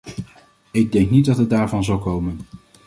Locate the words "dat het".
1.25-1.49